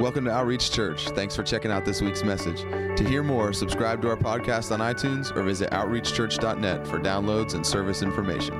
[0.00, 1.08] Welcome to Outreach Church.
[1.08, 2.60] Thanks for checking out this week's message.
[2.96, 7.66] To hear more, subscribe to our podcast on iTunes or visit outreachchurch.net for downloads and
[7.66, 8.54] service information.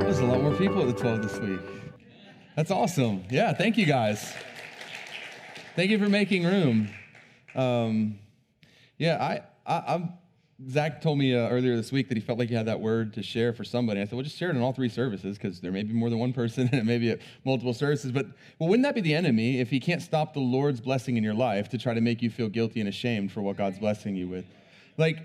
[0.00, 1.60] There's a lot more people at the 12 this week.
[2.56, 3.22] That's awesome.
[3.30, 4.34] Yeah, thank you guys.
[5.76, 6.88] Thank you for making room.
[7.54, 8.18] Um,
[8.98, 10.14] yeah, I, I, I'm
[10.70, 13.12] Zach told me uh, earlier this week that he felt like he had that word
[13.14, 14.00] to share for somebody.
[14.00, 16.08] I said, well, just share it in all three services because there may be more
[16.08, 18.10] than one person and it may be at multiple services.
[18.10, 18.26] But
[18.58, 21.34] well, wouldn't that be the enemy if he can't stop the Lord's blessing in your
[21.34, 24.28] life to try to make you feel guilty and ashamed for what God's blessing you
[24.28, 24.46] with?
[24.96, 25.18] Like,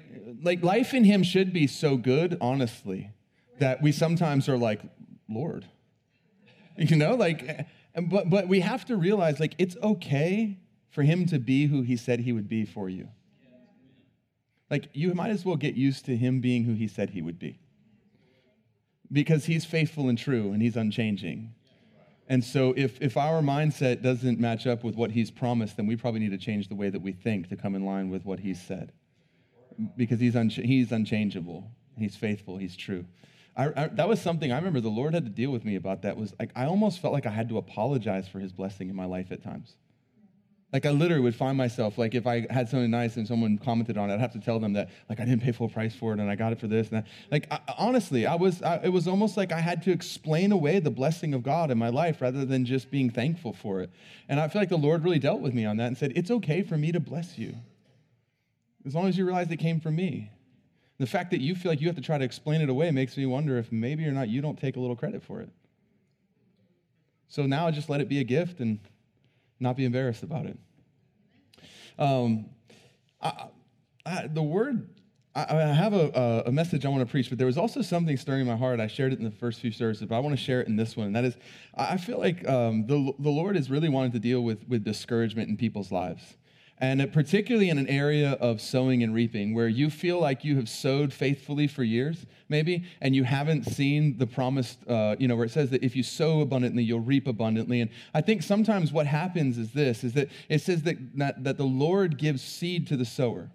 [0.44, 3.10] like life in him should be so good, honestly,
[3.60, 4.82] that we sometimes are like,
[5.30, 5.66] Lord,
[6.77, 10.58] you know, like, but, but we have to realize like it's okay
[10.90, 13.08] for him to be who he said he would be for you.
[14.72, 17.38] Like, you might as well get used to him being who he said he would
[17.38, 17.60] be.
[19.12, 21.54] Because he's faithful and true and he's unchanging.
[22.30, 25.98] And so, if, if our mindset doesn't match up with what he's promised, then we
[25.98, 28.40] probably need to change the way that we think to come in line with what
[28.40, 28.94] he's said.
[29.98, 33.06] Because he's, he's unchangeable, he's faithful, he's true.
[33.58, 36.04] I, I, that was something I remember the Lord had to deal with me about.
[36.04, 38.96] That was like I almost felt like I had to apologize for His blessing in
[38.96, 39.76] my life at times.
[40.74, 43.98] Like I literally would find myself like if I had something nice and someone commented
[43.98, 46.13] on it, I'd have to tell them that like I didn't pay full price for
[46.13, 47.08] it and I got it for this and that.
[47.30, 50.80] Like I, honestly, I was I, it was almost like I had to explain away
[50.80, 53.90] the blessing of God in my life rather than just being thankful for it.
[54.30, 56.32] And I feel like the Lord really dealt with me on that and said, "It's
[56.32, 57.56] okay for me to bless you,
[58.85, 60.32] as long as you realize it came from me."
[61.00, 63.18] The fact that you feel like you have to try to explain it away makes
[63.18, 65.50] me wonder if maybe or not you don't take a little credit for it.
[67.28, 68.78] So now I just let it be a gift and
[69.62, 70.57] not be embarrassed about it.
[71.97, 72.45] Um,
[73.22, 73.47] I,
[74.06, 74.90] I, the word,
[75.35, 78.17] I, I have a, a, message I want to preach, but there was also something
[78.17, 78.79] stirring my heart.
[78.79, 80.75] I shared it in the first few services, but I want to share it in
[80.75, 81.07] this one.
[81.07, 81.38] And that is,
[81.75, 85.50] I feel like um, the, the Lord is really wanting to deal with, with discouragement
[85.50, 86.38] in people's lives
[86.81, 90.67] and particularly in an area of sowing and reaping where you feel like you have
[90.67, 95.45] sowed faithfully for years maybe and you haven't seen the promised uh, you know where
[95.45, 99.06] it says that if you sow abundantly you'll reap abundantly and i think sometimes what
[99.06, 102.97] happens is this is that it says that, that, that the lord gives seed to
[102.97, 103.50] the sower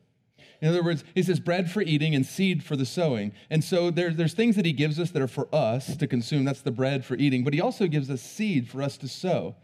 [0.63, 3.33] in other words, he says bread for eating and seed for the sowing.
[3.51, 6.45] And so there, there's things that he gives us that are for us to consume.
[6.45, 7.45] That's the bread for eating.
[7.45, 9.55] But he also gives us seed for us to sow.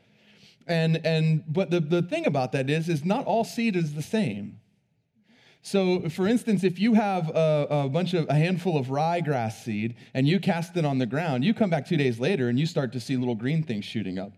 [0.67, 4.03] And, and but the, the thing about that is, is not all seed is the
[4.03, 4.61] same.
[5.65, 9.95] So, for instance, if you have a, a, bunch of a handful of ryegrass seed
[10.13, 12.67] and you cast it on the ground, you come back two days later and you
[12.67, 14.33] start to see little green things shooting up.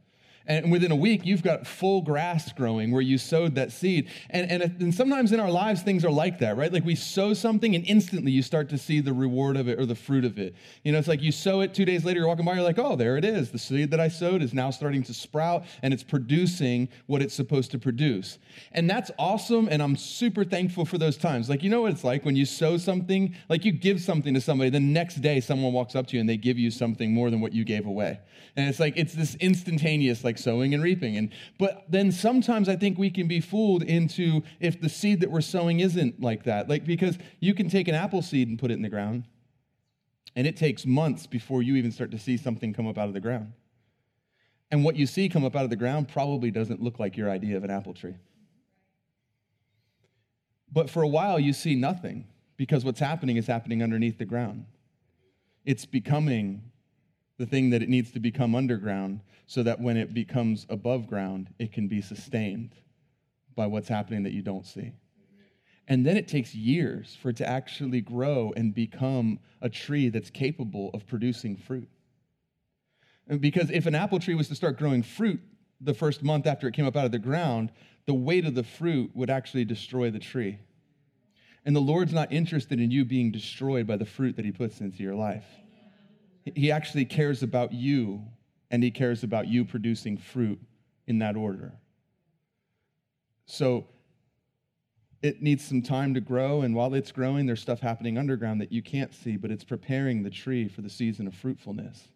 [0.47, 4.11] And within a week, you've got full grass growing where you sowed that seed.
[4.29, 6.71] And, and, and, sometimes in our lives, things are like that, right?
[6.71, 9.87] Like we sow something and instantly you start to see the reward of it or
[9.87, 10.55] the fruit of it.
[10.83, 12.79] You know, it's like you sow it two days later, you're walking by, you're like,
[12.79, 13.53] oh, there it is.
[13.53, 17.35] The seed that I sowed is now starting to sprout and it's producing what it's
[17.35, 18.39] supposed to produce.
[18.73, 19.69] And that's awesome.
[19.71, 21.49] And I'm super thankful for those times.
[21.49, 24.43] Like, you know what it's like when you sow something, like you give something to
[24.43, 27.31] somebody, the next day someone walks up to you and they give you something more
[27.31, 28.21] than what you gave away.
[28.57, 31.17] And it's like, it's this instantaneous, like, like sowing and reaping.
[31.17, 35.31] And but then sometimes I think we can be fooled into if the seed that
[35.31, 36.69] we're sowing isn't like that.
[36.69, 39.25] Like because you can take an apple seed and put it in the ground,
[40.35, 43.15] and it takes months before you even start to see something come up out of
[43.15, 43.53] the ground.
[44.71, 47.31] And what you see come up out of the ground probably doesn't look like your
[47.31, 48.17] idea of an apple tree.
[50.73, 54.67] But for a while, you see nothing because what's happening is happening underneath the ground.
[55.65, 56.73] It's becoming
[57.39, 61.53] the thing that it needs to become underground so that when it becomes above ground,
[61.59, 62.75] it can be sustained
[63.55, 64.93] by what's happening that you don't see.
[65.87, 70.31] And then it takes years for it to actually grow and become a tree that's
[70.31, 71.89] capable of producing fruit.
[73.29, 75.41] And because if an apple tree was to start growing fruit
[75.81, 77.71] the first month after it came up out of the ground,
[78.07, 80.59] the weight of the fruit would actually destroy the tree.
[81.67, 84.81] And the Lord's not interested in you being destroyed by the fruit that He puts
[84.81, 85.47] into your life.
[86.45, 88.23] He actually cares about you,
[88.71, 90.61] and he cares about you producing fruit
[91.07, 91.73] in that order.
[93.47, 93.87] So
[95.23, 98.73] it needs some time to grow, and while it's growing, there's stuff happening underground that
[98.73, 102.09] you can't see, but it's preparing the tree for the season of fruitfulness.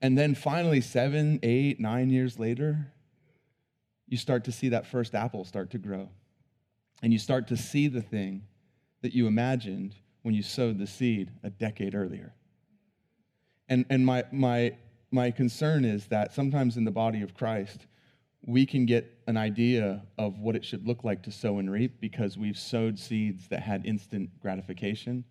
[0.00, 2.92] And then finally, seven, eight, nine years later,
[4.08, 6.08] you start to see that first apple start to grow.
[7.02, 8.42] And you start to see the thing
[9.02, 12.34] that you imagined when you sowed the seed a decade earlier.
[13.68, 14.76] And, and my, my,
[15.10, 17.86] my concern is that sometimes in the body of Christ,
[18.46, 22.00] we can get an idea of what it should look like to sow and reap
[22.00, 25.24] because we've sowed seeds that had instant gratification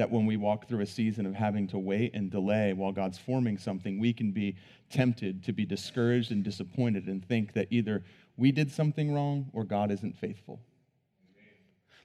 [0.00, 3.18] that when we walk through a season of having to wait and delay while God's
[3.18, 4.56] forming something, we can be
[4.88, 8.02] tempted to be discouraged and disappointed and think that either
[8.38, 10.58] we did something wrong or God isn't faithful.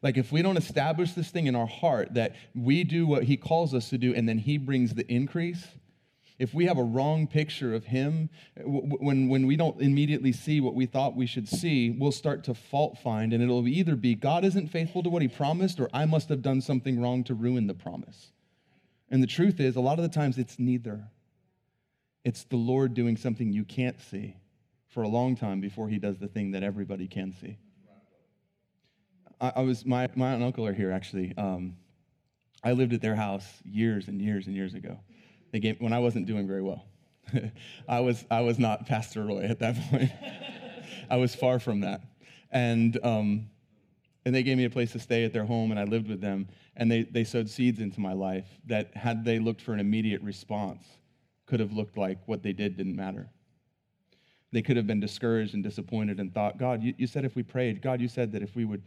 [0.06, 3.38] Like, if we don't establish this thing in our heart that we do what He
[3.38, 5.66] calls us to do and then He brings the increase,
[6.38, 8.30] if we have a wrong picture of Him,
[8.63, 12.54] when, when we don't immediately see what we thought we should see, we'll start to
[12.54, 16.06] fault find, and it'll either be God isn't faithful to what He promised, or I
[16.06, 18.31] must have done something wrong to ruin the promise.
[19.10, 21.06] And the truth is, a lot of the times it's neither.
[22.24, 24.36] It's the Lord doing something you can't see
[24.88, 27.58] for a long time before He does the thing that everybody can see.
[29.40, 31.34] I, I was, my, my aunt and uncle are here actually.
[31.38, 31.76] Um,
[32.64, 35.00] I lived at their house years and years and years ago.
[35.52, 36.84] They gave, when I wasn't doing very well.
[37.88, 40.12] I, was, I was not Pastor Roy at that point.
[41.10, 42.02] I was far from that.
[42.52, 43.48] And, um,
[44.26, 46.20] and they gave me a place to stay at their home, and I lived with
[46.20, 46.48] them.
[46.76, 50.22] And they, they sowed seeds into my life that, had they looked for an immediate
[50.22, 50.84] response,
[51.46, 53.30] could have looked like what they did didn't matter.
[54.52, 57.44] They could have been discouraged and disappointed and thought, God, you, you said if we
[57.44, 58.82] prayed, God, you said that if we would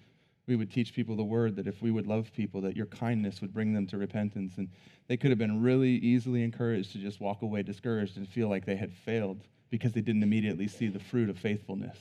[0.48, 3.40] we would teach people the word, that if we would love people, that your kindness
[3.42, 4.54] would bring them to repentance.
[4.56, 4.68] And
[5.06, 8.64] they could have been really easily encouraged to just walk away discouraged and feel like
[8.64, 11.98] they had failed because they didn't immediately see the fruit of faithfulness.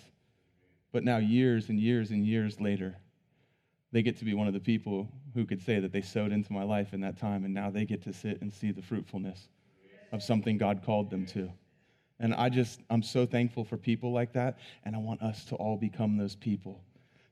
[0.94, 2.96] But now, years and years and years later,
[3.92, 6.54] they get to be one of the people who could say that they sowed into
[6.54, 9.50] my life in that time, and now they get to sit and see the fruitfulness
[10.14, 11.52] of something God called them to.
[12.20, 15.56] And I just, I'm so thankful for people like that, and I want us to
[15.56, 16.82] all become those people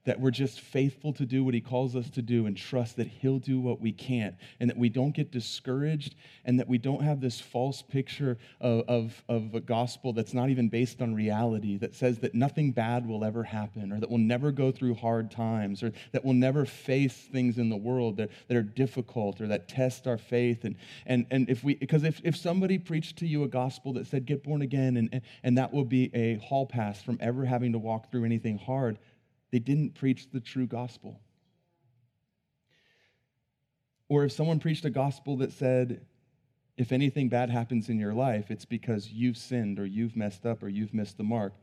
[0.05, 3.07] that we're just faithful to do what he calls us to do and trust that
[3.07, 6.15] he'll do what we can't and that we don't get discouraged
[6.45, 10.49] and that we don't have this false picture of, of, of, a gospel that's not
[10.49, 14.17] even based on reality that says that nothing bad will ever happen or that we'll
[14.17, 18.29] never go through hard times or that we'll never face things in the world that,
[18.47, 20.65] that are difficult or that test our faith.
[20.65, 20.75] And,
[21.05, 24.25] and, and if we because if, if somebody preached to you a gospel that said
[24.25, 27.79] get born again and, and that will be a hall pass from ever having to
[27.79, 28.99] walk through anything hard
[29.55, 31.17] they didn't preach the true gospel.
[34.09, 36.05] Or if someone preached a gospel that said,
[36.75, 40.61] if anything bad happens in your life, it's because you've sinned or you've messed up
[40.61, 41.53] or you've missed the mark,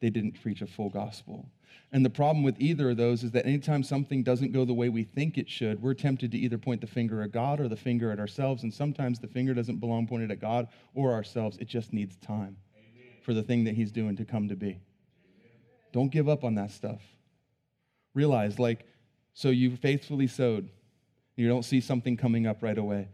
[0.00, 1.46] they didn't preach a full gospel.
[1.92, 4.88] And the problem with either of those is that anytime something doesn't go the way
[4.88, 7.76] we think it should, we're tempted to either point the finger at God or the
[7.76, 8.62] finger at ourselves.
[8.62, 11.58] And sometimes the finger doesn't belong pointed at God or ourselves.
[11.58, 13.12] It just needs time Amen.
[13.20, 14.68] for the thing that He's doing to come to be.
[14.68, 14.80] Amen.
[15.92, 17.02] Don't give up on that stuff
[18.14, 18.86] realize, like,
[19.34, 20.68] so you faithfully sowed.
[21.36, 23.08] You don't see something coming up right away.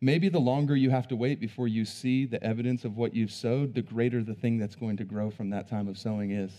[0.00, 3.32] Maybe the longer you have to wait before you see the evidence of what you've
[3.32, 6.52] sowed, the greater the thing that's going to grow from that time of sowing is.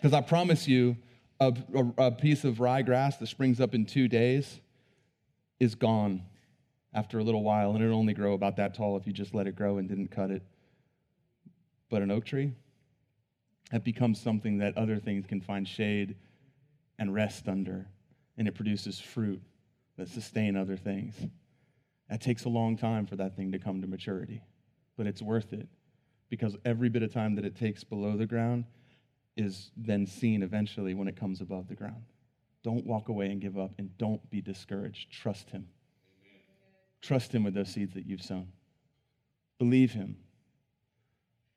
[0.00, 0.96] Because I promise you,
[1.40, 4.60] a, a, a, piece of ryegrass that springs up in two days
[5.60, 6.22] is gone
[6.94, 9.46] after a little while, and it'll only grow about that tall if you just let
[9.46, 10.42] it grow and didn't cut it.
[11.90, 12.52] But an oak tree,
[13.72, 16.16] that becomes something that other things can find shade
[16.98, 17.88] and rest under,
[18.36, 19.42] and it produces fruit
[19.96, 21.14] that sustain other things.
[22.08, 24.42] That takes a long time for that thing to come to maturity,
[24.96, 25.68] but it's worth it
[26.28, 28.64] because every bit of time that it takes below the ground
[29.36, 32.04] is then seen eventually when it comes above the ground.
[32.62, 35.10] Don't walk away and give up, and don't be discouraged.
[35.10, 35.66] Trust Him.
[36.22, 36.42] Amen.
[37.02, 38.48] Trust Him with those seeds that you've sown.
[39.58, 40.16] Believe Him.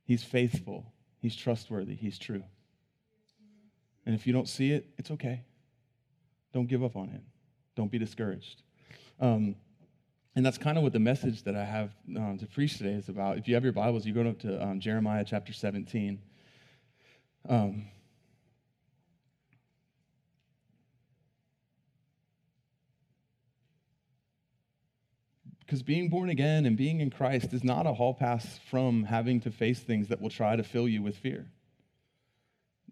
[0.04, 2.44] He's faithful, He's trustworthy, He's true.
[4.07, 5.42] And if you don't see it, it's okay.
[6.54, 7.21] Don't give up on it.
[7.76, 8.64] Don't be discouraged.
[9.19, 9.57] Um,
[10.33, 13.09] and that's kind of what the message that I have um, to preach today is
[13.09, 13.37] about.
[13.37, 16.21] If you have your Bibles, you go up to um, Jeremiah chapter 17.
[17.49, 17.87] Um,
[25.59, 29.42] because being born again and being in Christ is not a hall pass from having
[29.42, 31.47] to face things that will try to fill you with fear.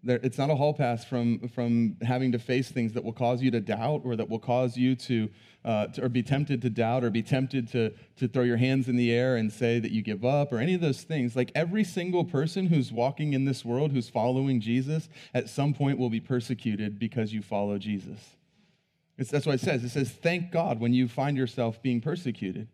[0.06, 3.42] There, it's not a hall pass from, from having to face things that will cause
[3.42, 5.28] you to doubt or that will cause you to,
[5.64, 8.88] uh, to, or be tempted to doubt or be tempted to, to throw your hands
[8.88, 11.34] in the air and say that you give up or any of those things.
[11.34, 15.98] Like every single person who's walking in this world who's following Jesus at some point
[15.98, 18.36] will be persecuted because you follow Jesus.
[19.18, 19.82] It's, that's what it says.
[19.82, 22.68] It says, thank God when you find yourself being persecuted.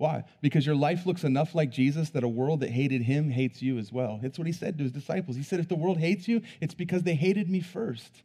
[0.00, 0.24] Why?
[0.40, 3.76] Because your life looks enough like Jesus that a world that hated him hates you
[3.76, 4.18] as well.
[4.22, 5.36] It's what he said to his disciples.
[5.36, 8.22] He said, If the world hates you, it's because they hated me first.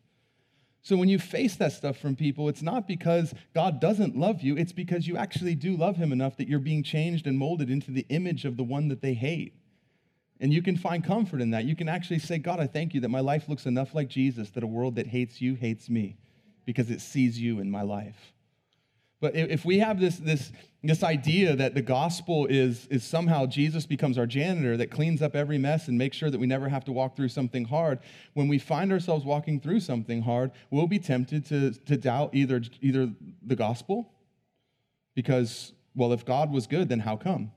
[0.83, 4.55] So when you face that stuff from people, it's not because God doesn't love you,
[4.55, 7.91] it's because you actually do love him enough that you're being changed and molded into
[7.91, 9.53] the image of the one that they hate.
[10.39, 11.65] And you can find comfort in that.
[11.65, 14.49] You can actually say, God, I thank you that my life looks enough like Jesus
[14.51, 16.15] that a world that hates you hates me
[16.63, 18.31] because it sees you in my life.
[19.25, 20.51] But if we have this, this,
[20.83, 25.35] this idea that the gospel is, is somehow Jesus becomes our janitor that cleans up
[25.35, 27.97] every mess and makes sure that we never have to walk through something hard,
[28.35, 32.61] when we find ourselves walking through something hard, we'll be tempted to, to doubt either,
[32.81, 33.09] either
[33.41, 34.13] the gospel,
[35.15, 37.51] because, well, if God was good, then how come?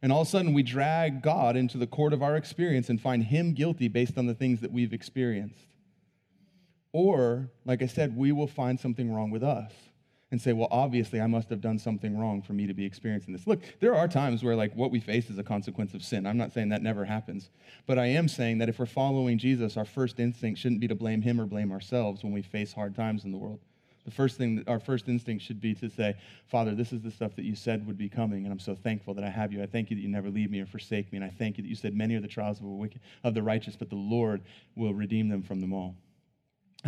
[0.00, 3.00] And all of a sudden, we drag God into the court of our experience and
[3.00, 5.66] find Him guilty based on the things that we've experienced.
[6.92, 9.72] Or, like I said, we will find something wrong with us
[10.32, 13.32] and say, well, obviously, I must have done something wrong for me to be experiencing
[13.32, 13.46] this.
[13.46, 16.26] Look, there are times where, like, what we face is a consequence of sin.
[16.26, 17.50] I'm not saying that never happens.
[17.86, 20.96] But I am saying that if we're following Jesus, our first instinct shouldn't be to
[20.96, 23.60] blame Him or blame ourselves when we face hard times in the world
[24.04, 26.16] the first thing, our first instinct should be to say,
[26.48, 29.14] Father, this is the stuff that you said would be coming, and I'm so thankful
[29.14, 29.62] that I have you.
[29.62, 31.62] I thank you that you never leave me or forsake me, and I thank you
[31.62, 34.42] that you said many are the trials of, wicked, of the righteous, but the Lord
[34.74, 35.94] will redeem them from them all.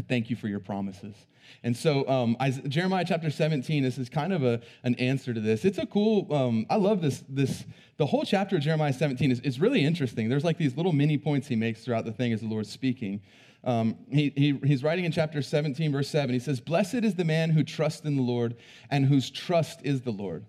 [0.09, 1.15] Thank you for your promises.
[1.63, 2.37] And so, um,
[2.69, 5.65] Jeremiah chapter 17, this is kind of a, an answer to this.
[5.65, 7.65] It's a cool, um, I love this, this,
[7.97, 10.29] the whole chapter of Jeremiah 17 is, is really interesting.
[10.29, 13.21] There's like these little mini points he makes throughout the thing as the Lord's speaking.
[13.63, 16.33] Um, he, he, he's writing in chapter 17, verse 7.
[16.33, 18.57] He says, Blessed is the man who trusts in the Lord
[18.91, 20.45] and whose trust is the Lord.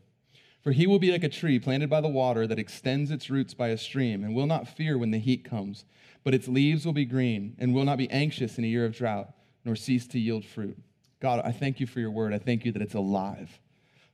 [0.61, 3.53] For he will be like a tree planted by the water that extends its roots
[3.53, 5.85] by a stream and will not fear when the heat comes,
[6.23, 8.95] but its leaves will be green and will not be anxious in a year of
[8.95, 9.31] drought,
[9.65, 10.77] nor cease to yield fruit.
[11.19, 12.33] God, I thank you for your word.
[12.33, 13.49] I thank you that it's alive.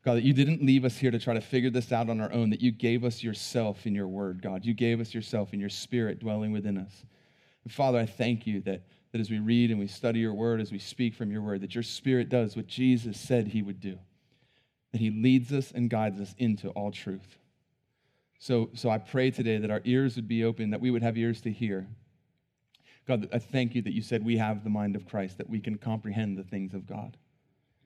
[0.03, 2.31] God, that you didn't leave us here to try to figure this out on our
[2.31, 4.65] own, that you gave us yourself in your word, God.
[4.65, 7.05] You gave us yourself in your spirit dwelling within us.
[7.63, 8.81] And Father, I thank you that,
[9.11, 11.61] that as we read and we study your word, as we speak from your word,
[11.61, 13.99] that your spirit does what Jesus said he would do,
[14.91, 17.37] that he leads us and guides us into all truth.
[18.39, 21.15] So, so I pray today that our ears would be open, that we would have
[21.15, 21.87] ears to hear.
[23.07, 25.59] God, I thank you that you said we have the mind of Christ, that we
[25.59, 27.17] can comprehend the things of God.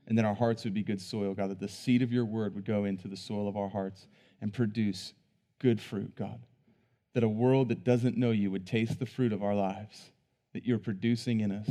[0.07, 2.53] And that our hearts would be good soil, God, that the seed of your word
[2.53, 4.05] would go into the soil of our hearts
[4.39, 5.13] and produce
[5.57, 6.39] good fruit, God
[7.15, 10.11] that a world that doesn't know you would taste the fruit of our lives
[10.53, 11.69] that you're producing in us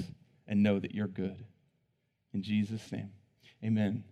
[0.49, 1.45] and know that you're good.
[2.33, 3.11] In Jesus' name,
[3.63, 4.05] amen.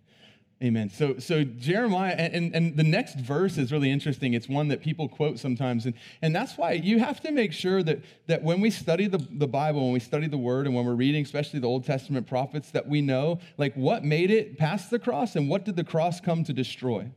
[0.63, 0.89] Amen.
[0.89, 4.33] So, so Jeremiah, and, and the next verse is really interesting.
[4.33, 5.85] It's one that people quote sometimes.
[5.85, 9.17] And, and that's why you have to make sure that, that when we study the,
[9.29, 12.27] the Bible, when we study the Word, and when we're reading, especially the Old Testament
[12.27, 15.83] prophets, that we know like what made it past the cross and what did the
[15.83, 17.11] cross come to destroy.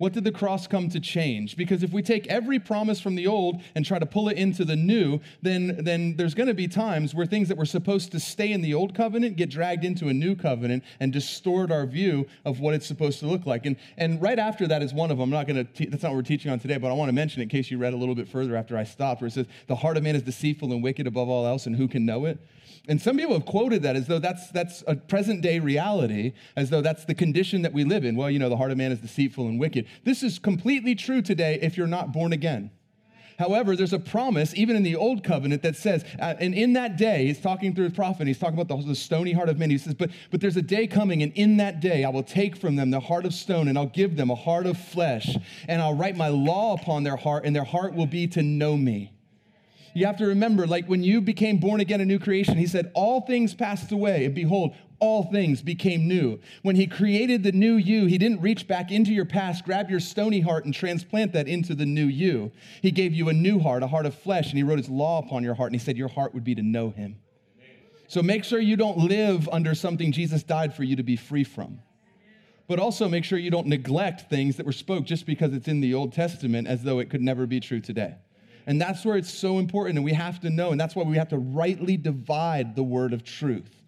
[0.00, 1.58] What did the cross come to change?
[1.58, 4.64] Because if we take every promise from the old and try to pull it into
[4.64, 8.18] the new, then, then there's going to be times where things that were supposed to
[8.18, 12.26] stay in the old covenant get dragged into a new covenant and distort our view
[12.46, 13.66] of what it's supposed to look like.
[13.66, 15.24] And, and right after that is one of them.
[15.24, 17.14] I'm not going to, that's not what we're teaching on today, but I want to
[17.14, 19.32] mention it in case you read a little bit further after I stopped, where it
[19.32, 22.06] says, The heart of man is deceitful and wicked above all else, and who can
[22.06, 22.38] know it?
[22.90, 26.70] And some people have quoted that as though that's, that's a present day reality, as
[26.70, 28.16] though that's the condition that we live in.
[28.16, 29.86] Well, you know, the heart of man is deceitful and wicked.
[30.02, 32.72] This is completely true today if you're not born again.
[33.38, 36.96] However, there's a promise, even in the old covenant, that says, uh, and in that
[36.96, 39.70] day, he's talking through his prophet, he's talking about the, the, stony heart of men.
[39.70, 42.56] He says, but, but there's a day coming, and in that day I will take
[42.56, 45.36] from them the heart of stone, and I'll give them a heart of flesh,
[45.68, 48.76] and I'll write my law upon their heart, and their heart will be to know
[48.76, 49.12] me.
[49.94, 52.90] You have to remember, like when you became born again, a new creation, he said,
[52.94, 56.38] All things passed away, and behold, all things became new.
[56.62, 59.98] When he created the new you, he didn't reach back into your past, grab your
[59.98, 62.52] stony heart, and transplant that into the new you.
[62.82, 65.18] He gave you a new heart, a heart of flesh, and he wrote his law
[65.18, 67.16] upon your heart, and he said, Your heart would be to know him.
[68.06, 71.44] So make sure you don't live under something Jesus died for you to be free
[71.44, 71.80] from.
[72.66, 75.80] But also make sure you don't neglect things that were spoke just because it's in
[75.80, 78.16] the Old Testament as though it could never be true today.
[78.70, 81.16] And that's where it's so important, and we have to know, and that's why we
[81.16, 83.82] have to rightly divide the word of truth.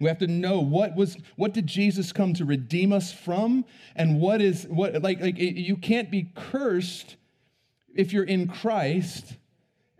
[0.00, 4.22] We have to know what was what did Jesus come to redeem us from, and
[4.22, 7.16] what is what like like you can't be cursed
[7.94, 9.34] if you're in Christ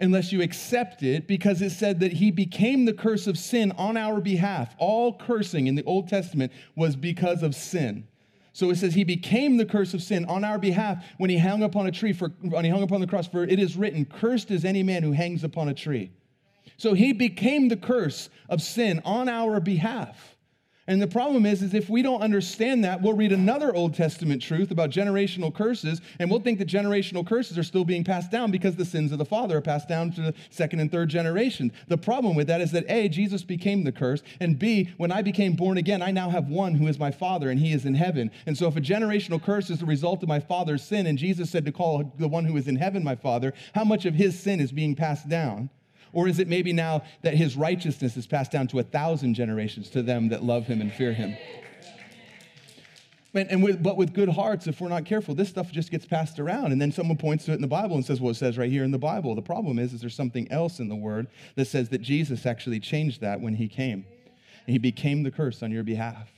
[0.01, 3.99] unless you accept it, because it said that he became the curse of sin on
[3.99, 4.75] our behalf.
[4.79, 8.09] All cursing in the Old Testament was because of sin.
[8.53, 11.63] So it says he became the curse of sin on our behalf when he hung
[11.63, 14.51] upon a tree for when he hung upon the cross for it is written cursed
[14.51, 16.11] is any man who hangs upon a tree.
[16.77, 20.32] So he became the curse of sin on our behalf.
[20.89, 24.43] And the problem is, is if we don't understand that, we'll read another Old Testament
[24.43, 28.51] truth about generational curses, and we'll think that generational curses are still being passed down
[28.51, 31.71] because the sins of the father are passed down to the second and third generation.
[31.87, 35.23] The problem with that is that A, Jesus became the curse, and B, when I
[35.23, 37.95] became born again, I now have one who is my father, and he is in
[37.95, 38.33] heaven.
[38.47, 41.49] And so if a generational curse is the result of my father's sin, and Jesus
[41.49, 44.39] said to call the one who is in heaven my father, how much of his
[44.39, 45.71] sin is being passed down?
[46.13, 49.89] Or is it maybe now that his righteousness is passed down to a thousand generations
[49.91, 51.37] to them that love him and fear him?
[53.35, 56.39] And, with, but with good hearts, if we're not careful, this stuff just gets passed
[56.39, 56.73] around.
[56.73, 58.71] And then someone points to it in the Bible and says, well, it says right
[58.71, 59.35] here in the Bible.
[59.35, 62.79] The problem is, is there's something else in the Word that says that Jesus actually
[62.79, 64.05] changed that when he came.
[64.67, 66.29] And he became the curse on your behalf.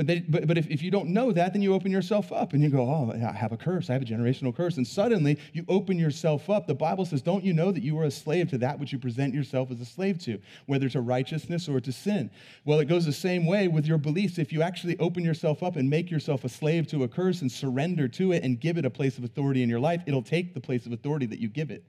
[0.00, 2.54] But, they, but, but if, if you don't know that, then you open yourself up
[2.54, 3.90] and you go, Oh, I have a curse.
[3.90, 4.78] I have a generational curse.
[4.78, 6.66] And suddenly you open yourself up.
[6.66, 8.98] The Bible says, Don't you know that you are a slave to that which you
[8.98, 12.30] present yourself as a slave to, whether to righteousness or to sin?
[12.64, 14.38] Well, it goes the same way with your beliefs.
[14.38, 17.52] If you actually open yourself up and make yourself a slave to a curse and
[17.52, 20.54] surrender to it and give it a place of authority in your life, it'll take
[20.54, 21.84] the place of authority that you give it.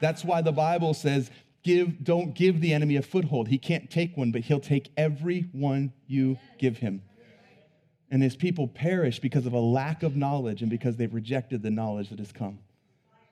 [0.00, 1.30] That's why the Bible says,
[1.62, 3.48] give, don't give the enemy a foothold.
[3.48, 7.02] He can't take one, but he'll take every one you give him
[8.12, 11.70] and his people perish because of a lack of knowledge and because they've rejected the
[11.70, 12.58] knowledge that has come.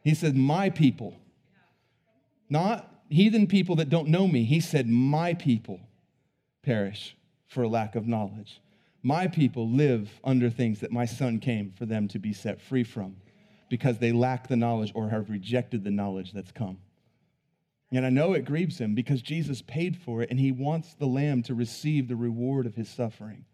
[0.02, 1.14] He said, My people,
[2.49, 4.44] not heathen people that don't know me.
[4.44, 5.80] He said, My people
[6.62, 7.14] perish
[7.46, 8.62] for a lack of knowledge.
[9.02, 12.84] My people live under things that my son came for them to be set free
[12.84, 13.16] from
[13.68, 16.78] because they lack the knowledge or have rejected the knowledge that's come.
[17.92, 21.06] And I know it grieves him because Jesus paid for it and he wants the
[21.06, 23.44] lamb to receive the reward of his suffering.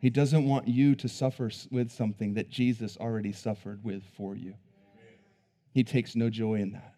[0.00, 4.54] He doesn't want you to suffer with something that Jesus already suffered with for you.
[5.72, 6.94] He takes no joy in that.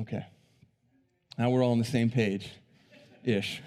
[0.00, 0.24] Okay.
[1.36, 2.50] Now we're all on the same page
[3.24, 3.60] ish.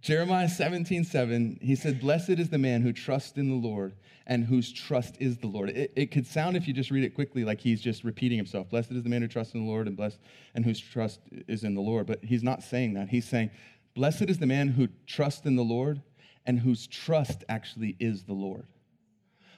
[0.00, 3.94] Jeremiah 17, 7, he said, Blessed is the man who trusts in the Lord
[4.26, 5.70] and whose trust is the Lord.
[5.70, 8.68] It, it, could sound, if you just read it quickly, like he's just repeating himself.
[8.68, 10.18] Blessed is the man who trusts in the Lord and blessed
[10.56, 12.06] and whose trust is in the Lord.
[12.06, 13.08] But he's not saying that.
[13.08, 13.50] He's saying,
[13.94, 16.02] Blessed is the man who trusts in the Lord
[16.46, 18.66] and whose trust actually is the Lord.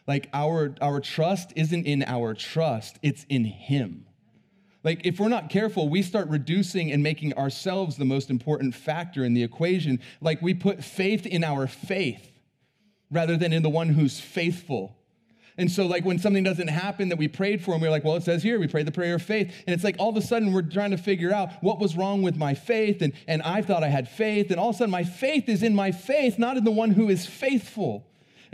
[0.07, 4.07] Like our, our trust isn't in our trust, it's in Him.
[4.83, 9.25] Like, if we're not careful, we start reducing and making ourselves the most important factor
[9.25, 9.99] in the equation.
[10.21, 12.31] Like, we put faith in our faith
[13.11, 14.95] rather than in the one who's faithful.
[15.57, 18.17] And so, like, when something doesn't happen that we prayed for, and we're like, well,
[18.17, 19.55] it says here, we prayed the prayer of faith.
[19.67, 22.23] And it's like all of a sudden we're trying to figure out what was wrong
[22.23, 23.03] with my faith.
[23.03, 24.51] And, and I thought I had faith.
[24.51, 26.91] And all of a sudden, my faith is in my faith, not in the one
[26.91, 28.05] who is faithful.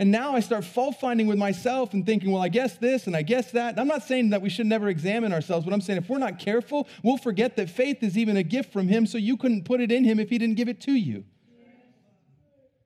[0.01, 3.15] And now I start fault finding with myself and thinking, well, I guess this and
[3.15, 3.71] I guess that.
[3.71, 6.17] And I'm not saying that we should never examine ourselves, but I'm saying if we're
[6.17, 9.63] not careful, we'll forget that faith is even a gift from Him, so you couldn't
[9.63, 11.23] put it in Him if He didn't give it to you.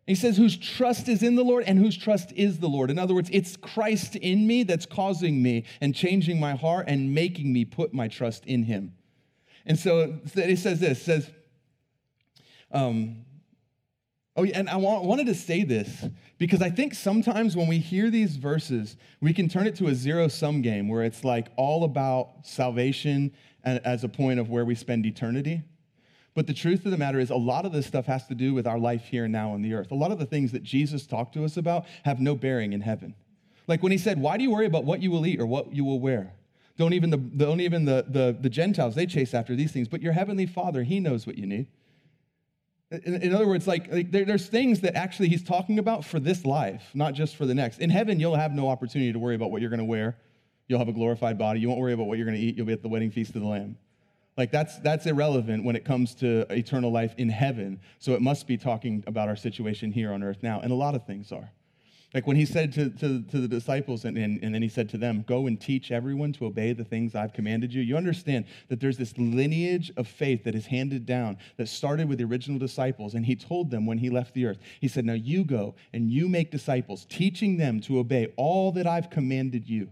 [0.07, 2.91] He says, whose trust is in the Lord and whose trust is the Lord.
[2.91, 7.15] In other words, it's Christ in me that's causing me and changing my heart and
[7.15, 8.93] making me put my trust in him.
[9.65, 11.31] And so it says this, says,
[12.71, 13.25] um,
[14.35, 16.05] oh, yeah, and I want, wanted to say this
[16.37, 19.95] because I think sometimes when we hear these verses, we can turn it to a
[19.95, 23.31] zero sum game where it's like all about salvation
[23.63, 25.63] as a point of where we spend eternity.
[26.35, 28.53] But the truth of the matter is, a lot of this stuff has to do
[28.53, 29.89] with our life here and now on the earth.
[29.91, 32.81] A lot of the things that Jesus talked to us about have no bearing in
[32.81, 33.15] heaven.
[33.67, 35.73] Like when he said, Why do you worry about what you will eat or what
[35.73, 36.33] you will wear?
[36.77, 40.01] Don't even the, don't even the, the, the Gentiles, they chase after these things, but
[40.01, 41.67] your heavenly Father, he knows what you need.
[42.91, 46.19] In, in other words, like, like there, there's things that actually he's talking about for
[46.19, 47.79] this life, not just for the next.
[47.79, 50.17] In heaven, you'll have no opportunity to worry about what you're going to wear.
[50.67, 51.61] You'll have a glorified body.
[51.61, 52.57] You won't worry about what you're going to eat.
[52.57, 53.77] You'll be at the wedding feast of the Lamb.
[54.37, 57.79] Like that's that's irrelevant when it comes to eternal life in heaven.
[57.99, 60.59] So it must be talking about our situation here on earth now.
[60.59, 61.51] And a lot of things are.
[62.15, 64.87] Like when he said to, to, to the disciples, and, and, and then he said
[64.91, 67.81] to them, Go and teach everyone to obey the things I've commanded you.
[67.81, 72.19] You understand that there's this lineage of faith that is handed down that started with
[72.19, 73.15] the original disciples.
[73.15, 76.09] And he told them when he left the earth, He said, Now you go and
[76.09, 79.89] you make disciples, teaching them to obey all that I've commanded you.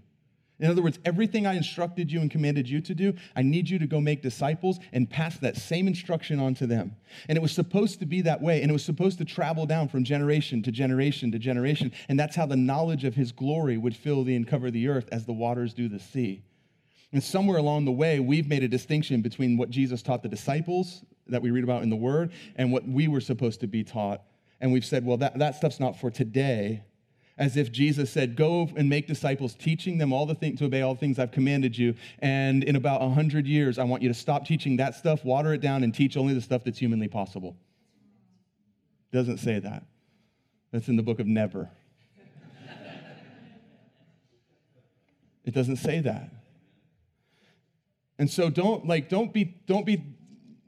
[0.63, 3.78] In other words, everything I instructed you and commanded you to do, I need you
[3.80, 6.95] to go make disciples and pass that same instruction on to them.
[7.28, 9.89] And it was supposed to be that way, and it was supposed to travel down
[9.89, 11.91] from generation to generation to generation.
[12.08, 15.10] And that's how the knowledge of his glory would fill the and cover the earth
[15.12, 16.43] as the waters do the sea.
[17.12, 21.04] And somewhere along the way, we've made a distinction between what Jesus taught the disciples
[21.28, 24.21] that we read about in the Word and what we were supposed to be taught.
[24.62, 26.84] And we've said, well, that, that stuff's not for today
[27.38, 30.82] as if Jesus said, Go and make disciples, teaching them all the things to obey
[30.82, 31.96] all the things I've commanded you.
[32.19, 35.62] And in about 100 years, I want you to stop teaching that stuff, water it
[35.62, 37.56] down, and teach only the stuff that's humanly possible.
[39.12, 39.86] It doesn't say that.
[40.72, 41.69] That's in the book of Never.
[45.46, 46.30] it doesn't say that.
[48.19, 50.04] And so don't like don't be don't be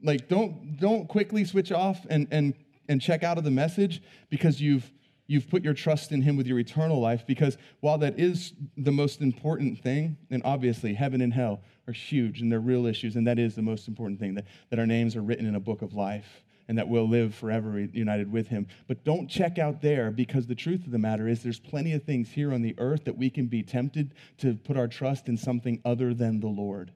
[0.02, 2.54] like don't don't quickly switch off and and
[2.88, 4.90] and check out of the message because you've
[5.26, 8.92] you've put your trust in him with your eternal life because while that is the
[8.92, 13.26] most important thing, and obviously heaven and hell are huge and they're real issues, and
[13.26, 15.82] that is the most important thing that, that our names are written in a book
[15.82, 18.66] of life and that we'll live forever united with him.
[18.88, 22.02] But don't check out there because the truth of the matter is there's plenty of
[22.02, 25.36] things here on the earth that we can be tempted to put our trust in
[25.36, 26.92] something other than the Lord.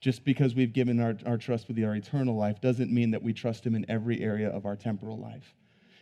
[0.00, 3.32] Just because we've given our, our trust with our eternal life doesn't mean that we
[3.32, 5.54] trust him in every area of our temporal life.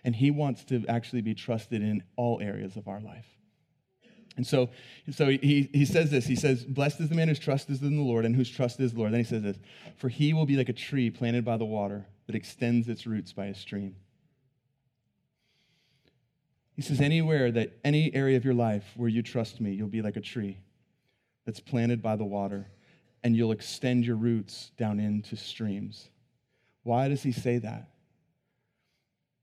[0.06, 3.26] And he wants to actually be trusted in all areas of our life.
[4.36, 4.70] And so,
[5.10, 6.26] so he, he says this.
[6.26, 8.78] He says, Blessed is the man whose trust is in the Lord and whose trust
[8.80, 9.12] is the Lord.
[9.12, 9.58] Then he says this
[9.96, 13.32] For he will be like a tree planted by the water that extends its roots
[13.32, 13.96] by a stream.
[16.76, 20.02] He says, Anywhere that, any area of your life where you trust me, you'll be
[20.02, 20.58] like a tree
[21.46, 22.68] that's planted by the water
[23.24, 26.10] and you'll extend your roots down into streams.
[26.84, 27.90] Why does he say that?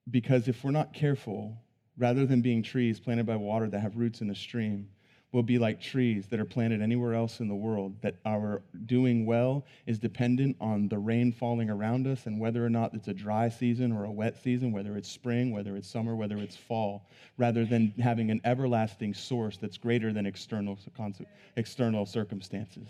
[0.09, 1.57] Because if we're not careful,
[1.97, 4.89] rather than being trees planted by water that have roots in a stream,
[5.31, 9.25] we'll be like trees that are planted anywhere else in the world, that our doing
[9.25, 13.13] well is dependent on the rain falling around us and whether or not it's a
[13.13, 17.09] dry season or a wet season, whether it's spring, whether it's summer, whether it's fall,
[17.37, 20.77] rather than having an everlasting source that's greater than external,
[21.57, 22.89] external circumstances.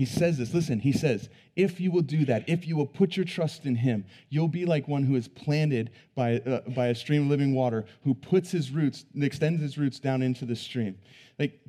[0.00, 3.18] He says this, listen, he says, if you will do that, if you will put
[3.18, 6.94] your trust in him, you'll be like one who is planted by, uh, by a
[6.94, 10.96] stream of living water, who puts his roots, extends his roots down into the stream.
[11.38, 11.60] Like,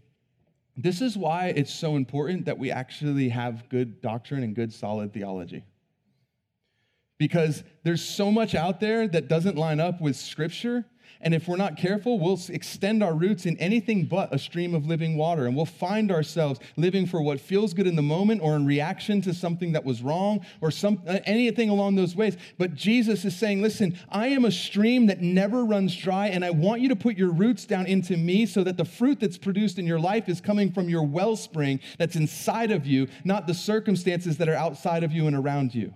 [0.78, 5.14] this is why it's so important that we actually have good doctrine and good solid
[5.14, 5.66] theology.
[7.18, 10.86] Because there's so much out there that doesn't line up with scripture
[11.20, 14.86] and if we're not careful, we'll extend our roots in anything but a stream of
[14.86, 15.46] living water.
[15.46, 19.22] And we'll find ourselves living for what feels good in the moment or in reaction
[19.22, 22.38] to something that was wrong or some, uh, anything along those ways.
[22.58, 26.28] But Jesus is saying, listen, I am a stream that never runs dry.
[26.28, 29.20] And I want you to put your roots down into me so that the fruit
[29.20, 33.48] that's produced in your life is coming from your wellspring that's inside of you, not
[33.48, 35.94] the circumstances that are outside of you and around you.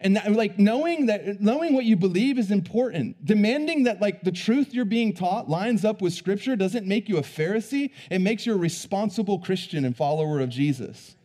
[0.00, 3.24] And that, like knowing that knowing what you believe is important.
[3.24, 7.16] Demanding that like the truth you're being taught lines up with scripture doesn't make you
[7.18, 7.90] a Pharisee.
[8.10, 11.16] It makes you a responsible Christian and follower of Jesus.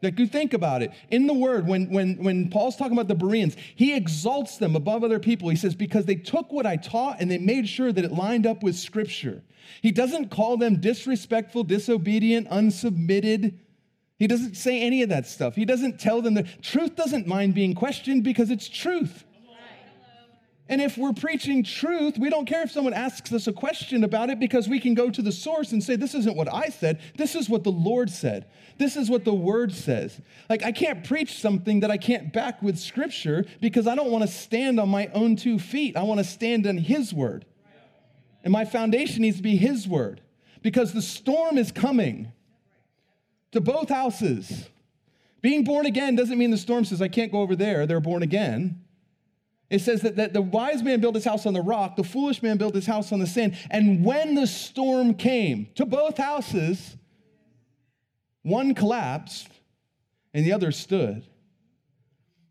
[0.00, 0.92] Like you think about it.
[1.10, 5.02] In the word, when, when, when Paul's talking about the Bereans, he exalts them above
[5.02, 5.48] other people.
[5.48, 8.46] He says, because they took what I taught and they made sure that it lined
[8.46, 9.42] up with scripture.
[9.82, 13.58] He doesn't call them disrespectful, disobedient, unsubmitted
[14.18, 15.54] he doesn't say any of that stuff.
[15.54, 19.24] He doesn't tell them that truth doesn't mind being questioned because it's truth.
[20.70, 24.28] And if we're preaching truth, we don't care if someone asks us a question about
[24.28, 27.00] it because we can go to the source and say, This isn't what I said.
[27.16, 28.46] This is what the Lord said.
[28.76, 30.20] This is what the word says.
[30.50, 34.22] Like, I can't preach something that I can't back with scripture because I don't want
[34.22, 35.96] to stand on my own two feet.
[35.96, 37.46] I want to stand on His word.
[38.44, 40.20] And my foundation needs to be His word
[40.62, 42.32] because the storm is coming
[43.52, 44.68] to both houses.
[45.40, 47.86] Being born again doesn't mean the storm says, I can't go over there.
[47.86, 48.82] They're born again.
[49.70, 52.42] It says that, that the wise man built his house on the rock, the foolish
[52.42, 53.56] man built his house on the sand.
[53.70, 56.96] And when the storm came to both houses,
[58.42, 59.48] one collapsed
[60.32, 61.24] and the other stood.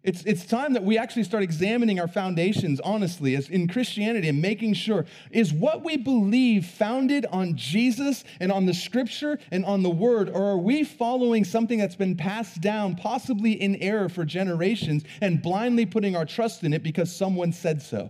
[0.07, 4.41] It's, it's time that we actually start examining our foundations honestly as in Christianity and
[4.41, 9.83] making sure is what we believe founded on Jesus and on the scripture and on
[9.83, 14.23] the word, or are we following something that's been passed down, possibly in error for
[14.23, 18.09] generations, and blindly putting our trust in it because someone said so?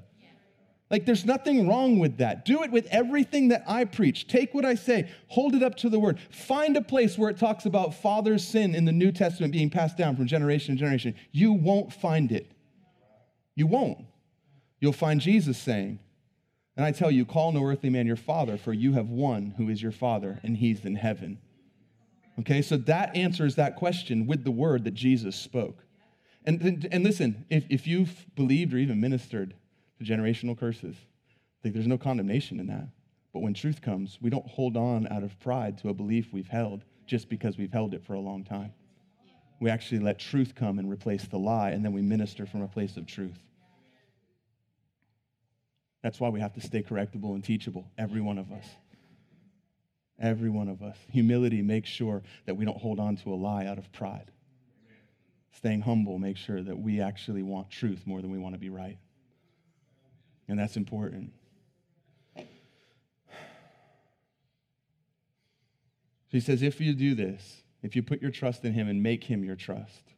[0.89, 2.45] Like, there's nothing wrong with that.
[2.45, 4.28] Do it with everything that I preach.
[4.28, 6.19] Take what I say, hold it up to the word.
[6.30, 9.97] Find a place where it talks about father's sin in the New Testament being passed
[9.97, 11.15] down from generation to generation.
[11.32, 12.50] You won't find it.
[13.56, 14.06] You won't.
[14.80, 16.00] You'll find Jesus saying,
[16.78, 19.67] and I tell you, call no earthly man your father, for you have one who
[19.67, 21.39] is your father, and he's in heaven.
[22.39, 25.80] Okay, so that answers that question with the word that Jesus spoke.
[26.45, 29.56] And, and listen, if, if you've believed or even ministered
[30.04, 30.96] generational curses.
[31.64, 32.88] Like there's no condemnation in that.
[33.34, 36.48] But when truth comes, we don't hold on out of pride to a belief we've
[36.48, 38.74] held just because we've held it for a long time.
[39.60, 42.68] We actually let truth come and replace the lie, and then we minister from a
[42.68, 43.40] place of truth.
[46.04, 48.66] That's why we have to stay correctable and teachable, every one of us.
[50.20, 50.98] Every one of us.
[51.12, 54.32] Humility makes sure that we don't hold on to a lie out of pride.
[55.52, 58.70] Staying humble makes sure that we actually want truth more than we want to be
[58.70, 58.98] right.
[60.48, 61.34] And that's important.
[66.30, 69.24] He says, if you do this, if you put your trust in him and make
[69.24, 70.14] him your trust,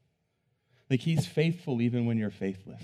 [0.90, 2.84] like he's faithful even when you're faithless.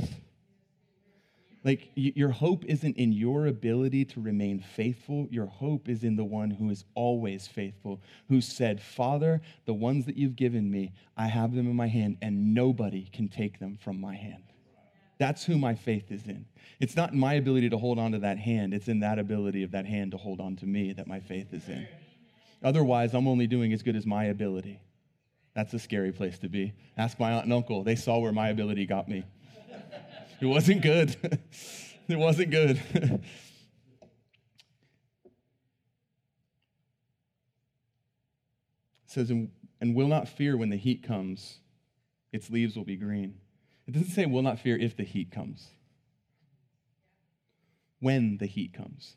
[1.63, 5.27] Like your hope isn't in your ability to remain faithful.
[5.31, 10.05] Your hope is in the one who is always faithful, who said, Father, the ones
[10.05, 13.79] that you've given me, I have them in my hand, and nobody can take them
[13.83, 14.43] from my hand.
[15.17, 16.45] That's who my faith is in.
[16.79, 19.71] It's not my ability to hold on to that hand, it's in that ability of
[19.71, 21.87] that hand to hold on to me that my faith is in.
[22.63, 24.79] Otherwise, I'm only doing as good as my ability.
[25.53, 26.73] That's a scary place to be.
[26.97, 27.83] Ask my aunt and uncle.
[27.83, 29.23] They saw where my ability got me.
[30.41, 31.15] It wasn't good.
[32.09, 32.81] it wasn't good.
[32.93, 33.21] it
[39.05, 39.49] says, and
[39.81, 41.59] will not fear when the heat comes,
[42.33, 43.35] its leaves will be green.
[43.87, 45.67] It doesn't say will not fear if the heat comes.
[47.99, 49.15] When the heat comes.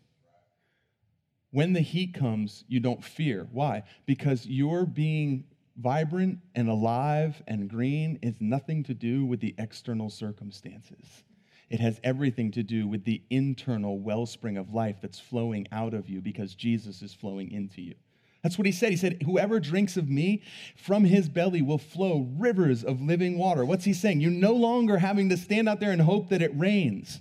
[1.50, 3.48] When the heat comes, you don't fear.
[3.50, 3.84] Why?
[4.06, 5.44] Because you're being
[5.76, 11.24] vibrant and alive and green is nothing to do with the external circumstances.
[11.70, 16.08] It has everything to do with the internal wellspring of life that's flowing out of
[16.08, 17.94] you because Jesus is flowing into you.
[18.42, 18.90] That's what he said.
[18.90, 20.42] He said, Whoever drinks of me,
[20.76, 23.64] from his belly will flow rivers of living water.
[23.64, 24.20] What's he saying?
[24.20, 27.20] You're no longer having to stand out there and hope that it rains.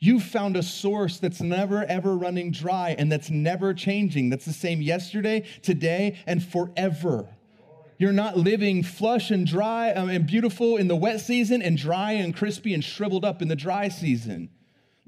[0.00, 4.30] You've found a source that's never, ever running dry and that's never changing.
[4.30, 7.28] That's the same yesterday, today, and forever.
[7.98, 12.12] You're not living flush and dry um, and beautiful in the wet season and dry
[12.12, 14.50] and crispy and shriveled up in the dry season.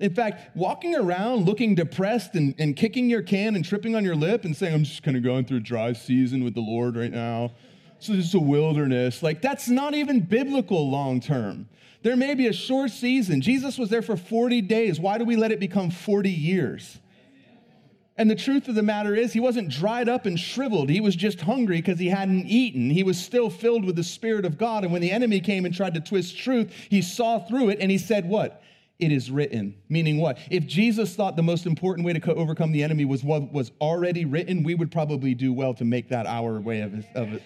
[0.00, 4.16] In fact, walking around looking depressed and, and kicking your can and tripping on your
[4.16, 6.96] lip and saying, I'm just kind of going through a dry season with the Lord
[6.96, 7.52] right now.
[7.98, 9.22] So is a wilderness.
[9.22, 11.68] Like, that's not even biblical long term.
[12.02, 13.42] There may be a short season.
[13.42, 14.98] Jesus was there for 40 days.
[14.98, 16.98] Why do we let it become 40 years?
[18.16, 20.88] And the truth of the matter is, he wasn't dried up and shriveled.
[20.88, 22.88] He was just hungry because he hadn't eaten.
[22.88, 24.82] He was still filled with the Spirit of God.
[24.84, 27.90] And when the enemy came and tried to twist truth, he saw through it and
[27.90, 28.62] he said, What?
[29.00, 29.74] It is written.
[29.88, 30.38] Meaning what?
[30.50, 34.24] If Jesus thought the most important way to overcome the enemy was what was already
[34.24, 37.42] written, we would probably do well to make that our way of it.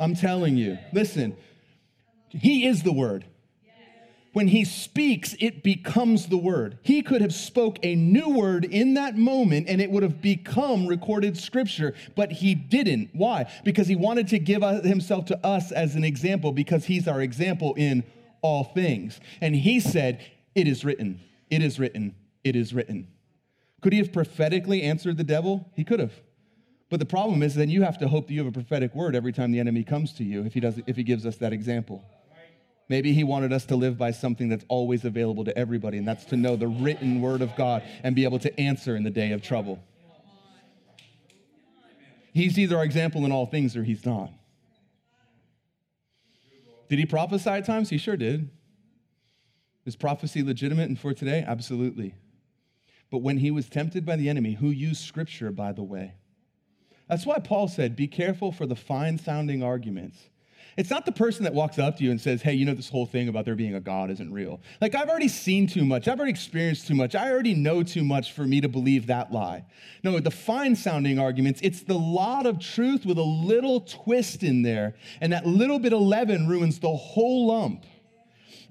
[0.00, 0.78] I'm telling you.
[0.92, 1.36] Listen,
[2.30, 3.24] he is the word
[4.32, 8.94] when he speaks it becomes the word he could have spoke a new word in
[8.94, 13.96] that moment and it would have become recorded scripture but he didn't why because he
[13.96, 18.02] wanted to give himself to us as an example because he's our example in
[18.40, 20.20] all things and he said
[20.54, 23.08] it is written it is written it is written
[23.80, 26.12] could he have prophetically answered the devil he could have
[26.90, 29.14] but the problem is then you have to hope that you have a prophetic word
[29.14, 31.52] every time the enemy comes to you if he does if he gives us that
[31.52, 32.04] example
[32.92, 36.26] Maybe he wanted us to live by something that's always available to everybody, and that's
[36.26, 39.32] to know the written word of God and be able to answer in the day
[39.32, 39.82] of trouble.
[42.34, 44.30] He's either our example in all things or he's not.
[46.90, 47.88] Did he prophesy at times?
[47.88, 48.50] He sure did.
[49.84, 51.44] Is prophecy legitimate and for today?
[51.46, 52.14] Absolutely.
[53.10, 56.14] But when he was tempted by the enemy, who used scripture, by the way,
[57.08, 60.18] that's why Paul said, Be careful for the fine sounding arguments
[60.76, 62.88] it's not the person that walks up to you and says, Hey, you know, this
[62.88, 64.60] whole thing about there being a God isn't real.
[64.80, 66.08] Like, I've already seen too much.
[66.08, 67.14] I've already experienced too much.
[67.14, 69.64] I already know too much for me to believe that lie.
[70.02, 74.62] No, the fine sounding arguments, it's the lot of truth with a little twist in
[74.62, 74.94] there.
[75.20, 77.84] And that little bit of leaven ruins the whole lump.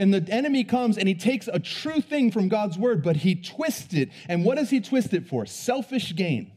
[0.01, 3.35] And the enemy comes and he takes a true thing from God's word, but he
[3.35, 4.09] twists it.
[4.27, 5.45] And what does he twist it for?
[5.45, 6.53] Selfish gain.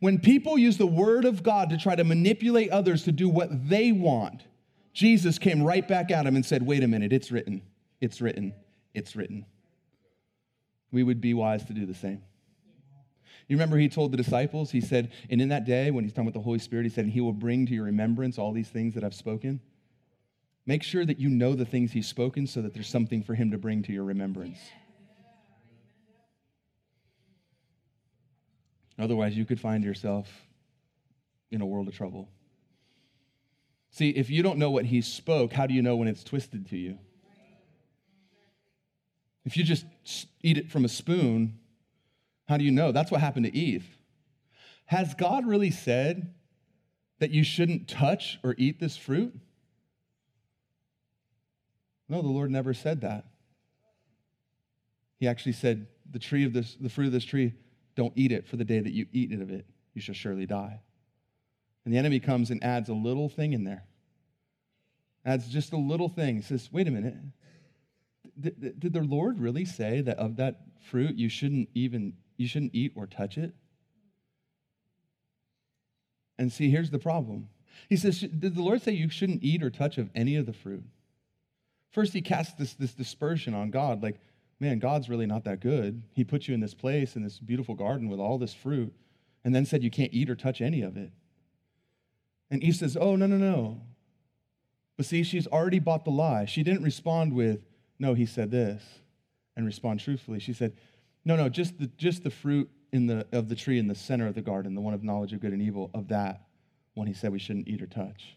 [0.00, 3.68] When people use the word of God to try to manipulate others to do what
[3.68, 4.42] they want,
[4.92, 7.62] Jesus came right back at him and said, Wait a minute, it's written,
[8.00, 8.52] it's written,
[8.94, 9.46] it's written.
[10.90, 12.20] We would be wise to do the same.
[13.46, 16.24] You remember he told the disciples, he said, and in that day when he's talking
[16.24, 18.94] with the Holy Spirit, he said, He will bring to your remembrance all these things
[18.94, 19.60] that I've spoken.
[20.66, 23.50] Make sure that you know the things he's spoken so that there's something for him
[23.50, 24.58] to bring to your remembrance.
[28.98, 30.28] Otherwise, you could find yourself
[31.50, 32.28] in a world of trouble.
[33.90, 36.68] See, if you don't know what he spoke, how do you know when it's twisted
[36.68, 36.98] to you?
[39.44, 39.86] If you just
[40.42, 41.58] eat it from a spoon,
[42.46, 42.92] how do you know?
[42.92, 43.86] That's what happened to Eve.
[44.86, 46.34] Has God really said
[47.20, 49.34] that you shouldn't touch or eat this fruit?
[52.10, 53.24] No, the Lord never said that.
[55.20, 57.54] He actually said, the tree of this, the fruit of this tree
[57.94, 60.44] don't eat it, for the day that you eat it of it, you shall surely
[60.44, 60.80] die.
[61.84, 63.84] And the enemy comes and adds a little thing in there.
[65.24, 66.36] Adds just a little thing.
[66.36, 67.14] He says, wait a minute.
[68.38, 72.74] Did, did the Lord really say that of that fruit you shouldn't even you shouldn't
[72.74, 73.54] eat or touch it?
[76.38, 77.48] And see, here's the problem.
[77.88, 80.54] He says, Did the Lord say you shouldn't eat or touch of any of the
[80.54, 80.84] fruit?
[81.90, 84.20] First, he casts this, this dispersion on God, like,
[84.60, 86.02] man, God's really not that good.
[86.12, 88.92] He put you in this place, in this beautiful garden with all this fruit,
[89.44, 91.10] and then said you can't eat or touch any of it.
[92.50, 93.80] And Eve says, Oh, no, no, no.
[94.96, 96.44] But see, she's already bought the lie.
[96.44, 97.64] She didn't respond with,
[97.98, 98.82] No, he said this,
[99.56, 100.38] and respond truthfully.
[100.38, 100.74] She said,
[101.24, 104.26] No, no, just the, just the fruit in the, of the tree in the center
[104.26, 106.42] of the garden, the one of knowledge of good and evil, of that
[106.94, 108.36] one he said we shouldn't eat or touch.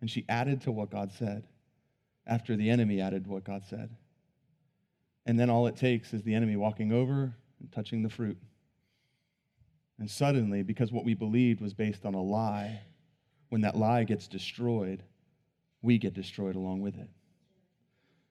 [0.00, 1.44] And she added to what God said
[2.26, 3.90] after the enemy added what God said.
[5.24, 8.38] And then all it takes is the enemy walking over and touching the fruit.
[9.98, 12.80] And suddenly, because what we believed was based on a lie,
[13.48, 15.02] when that lie gets destroyed,
[15.82, 17.08] we get destroyed along with it.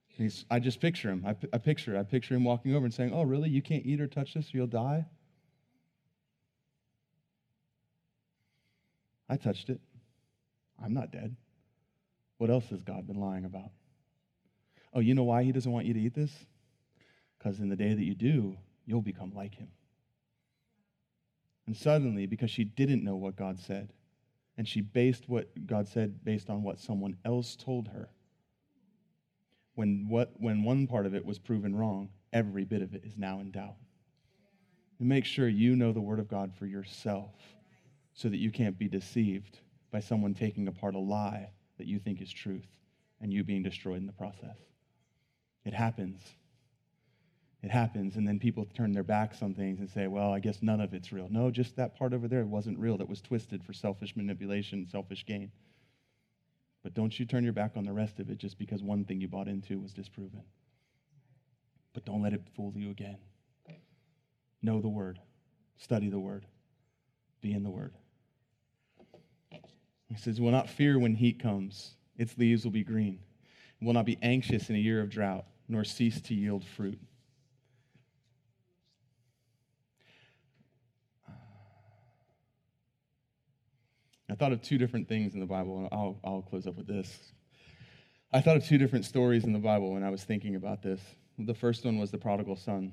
[0.07, 1.25] He's, I just picture him.
[1.25, 3.49] I, I picture, I picture him walking over and saying, "Oh, really?
[3.49, 5.05] You can't eat or touch this, or you'll die."
[9.27, 9.81] I touched it.
[10.81, 11.35] I'm not dead.
[12.37, 13.71] What else has God been lying about?
[14.95, 16.31] Oh, you know why He doesn't want you to eat this?
[17.37, 19.67] Because in the day that you do, you'll become like Him.
[21.67, 23.91] And suddenly, because she didn't know what God said,
[24.57, 28.09] and she based what God said based on what someone else told her,
[29.73, 33.17] when, what, when one part of it was proven wrong, every bit of it is
[33.17, 33.75] now in doubt.
[34.99, 37.33] And make sure you know the Word of God for yourself
[38.13, 39.59] so that you can't be deceived
[39.91, 42.67] by someone taking apart a lie that you think is truth
[43.19, 44.55] and you being destroyed in the process.
[45.65, 46.21] It happens.
[47.63, 50.61] It happens, and then people turn their backs on things and say, well, I guess
[50.61, 51.27] none of it's real.
[51.31, 55.25] No, just that part over there wasn't real, that was twisted for selfish manipulation, selfish
[55.25, 55.51] gain.
[56.83, 59.19] But don't you turn your back on the rest of it just because one thing
[59.19, 60.43] you bought into was disproven.
[61.93, 63.17] But don't let it fool you again.
[64.61, 65.19] Know the word,
[65.77, 66.45] study the word,
[67.41, 67.95] be in the word.
[70.07, 73.19] He says, Will not fear when heat comes, its leaves will be green.
[73.81, 76.99] Will not be anxious in a year of drought, nor cease to yield fruit.
[84.29, 86.87] I thought of two different things in the Bible, and I'll, I'll close up with
[86.87, 87.31] this.
[88.33, 90.99] I thought of two different stories in the Bible when I was thinking about this.
[91.37, 92.91] The first one was the prodigal son.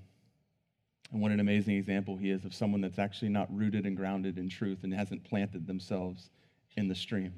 [1.11, 4.39] And what an amazing example he is of someone that's actually not rooted and grounded
[4.39, 6.31] in truth and hasn't planted themselves
[6.77, 7.35] in the stream.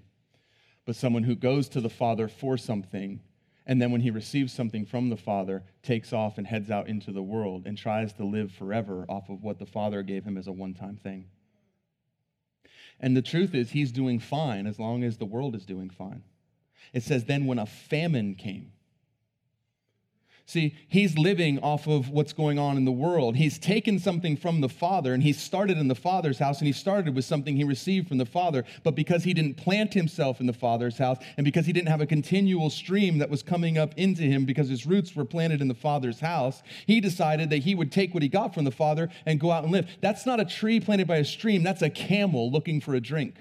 [0.87, 3.21] But someone who goes to the Father for something,
[3.67, 7.13] and then when he receives something from the Father, takes off and heads out into
[7.13, 10.47] the world and tries to live forever off of what the Father gave him as
[10.47, 11.27] a one time thing.
[13.01, 16.23] And the truth is, he's doing fine as long as the world is doing fine.
[16.93, 18.73] It says, then when a famine came,
[20.47, 23.37] See, he's living off of what's going on in the world.
[23.37, 26.73] He's taken something from the Father and he started in the Father's house and he
[26.73, 28.65] started with something he received from the Father.
[28.83, 32.03] But because he didn't plant himself in the Father's house and because he didn't have
[32.03, 35.69] a continual stream that was coming up into him because his roots were planted in
[35.69, 39.09] the Father's house, he decided that he would take what he got from the Father
[39.25, 39.89] and go out and live.
[40.03, 43.37] That's not a tree planted by a stream, that's a camel looking for a drink.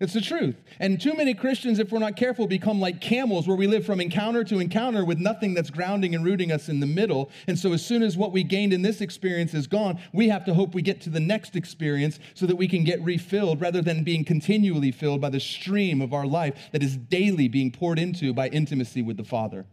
[0.00, 0.56] It's the truth.
[0.80, 4.00] And too many Christians, if we're not careful, become like camels where we live from
[4.00, 7.30] encounter to encounter with nothing that's grounding and rooting us in the middle.
[7.46, 10.44] And so, as soon as what we gained in this experience is gone, we have
[10.46, 13.80] to hope we get to the next experience so that we can get refilled rather
[13.80, 18.00] than being continually filled by the stream of our life that is daily being poured
[18.00, 19.64] into by intimacy with the Father.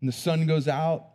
[0.00, 1.06] And the son goes out,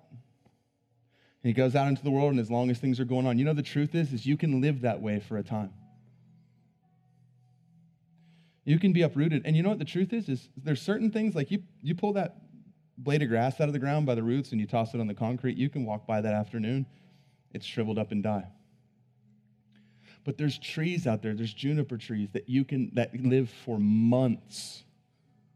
[1.43, 3.37] and he goes out into the world, and as long as things are going on,
[3.37, 5.73] you know, the truth is, is you can live that way for a time.
[8.69, 9.41] You can be uprooted.
[9.45, 10.29] And you know what the truth is?
[10.29, 12.35] Is there's certain things like you you pull that
[12.99, 15.07] blade of grass out of the ground by the roots and you toss it on
[15.07, 16.85] the concrete, you can walk by that afternoon.
[17.51, 18.45] It's shriveled up and die.
[20.23, 24.83] But there's trees out there, there's juniper trees that you can that live for months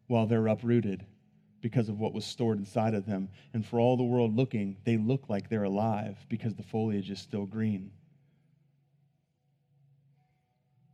[0.07, 1.05] while they're uprooted
[1.61, 3.29] because of what was stored inside of them.
[3.53, 7.19] And for all the world looking, they look like they're alive because the foliage is
[7.19, 7.91] still green.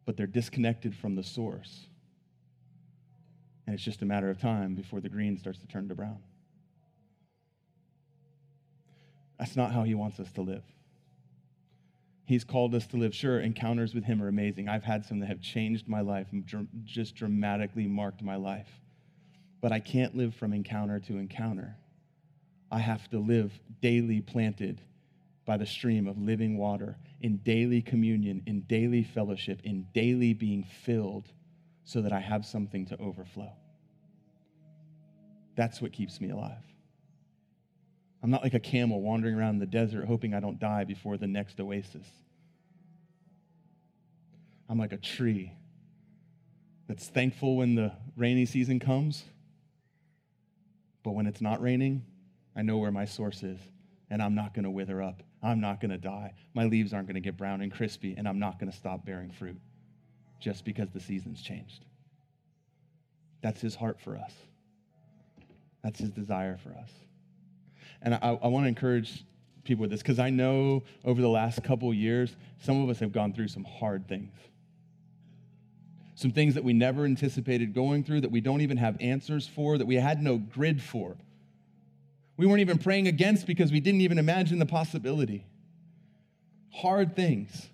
[0.06, 1.86] But they're disconnected from the source.
[3.70, 6.18] And it's just a matter of time before the green starts to turn to brown.
[9.38, 10.64] That's not how he wants us to live.
[12.26, 13.14] He's called us to live.
[13.14, 14.68] Sure, encounters with him are amazing.
[14.68, 16.44] I've had some that have changed my life and
[16.84, 18.72] just dramatically marked my life.
[19.62, 21.76] But I can't live from encounter to encounter.
[22.72, 23.54] I have to live
[23.84, 24.82] daily planted
[25.46, 30.64] by the stream of living water, in daily communion, in daily fellowship, in daily being
[30.64, 31.28] filled
[31.84, 33.52] so that I have something to overflow.
[35.60, 36.64] That's what keeps me alive.
[38.24, 41.28] I'm not like a camel wandering around the desert hoping I don't die before the
[41.28, 42.08] next oasis.
[44.70, 45.52] I'm like a tree
[46.88, 49.26] that's thankful when the rainy season comes,
[51.04, 52.06] but when it's not raining,
[52.56, 53.60] I know where my source is,
[54.10, 55.24] and I'm not going to wither up.
[55.44, 56.36] I'm not going to die.
[56.54, 59.06] My leaves aren't going to get brown and crispy, and I'm not going to stop
[59.06, 59.60] bearing fruit
[60.40, 61.84] just because the season's changed.
[63.42, 64.32] That's his heart for us.
[65.84, 66.92] That's his desire for us.
[68.02, 69.24] And I, I want to encourage
[69.64, 73.12] people with this because I know over the last couple years, some of us have
[73.12, 74.34] gone through some hard things.
[76.16, 79.78] Some things that we never anticipated going through, that we don't even have answers for,
[79.78, 81.16] that we had no grid for.
[82.36, 85.46] We weren't even praying against because we didn't even imagine the possibility.
[86.72, 87.70] Hard things.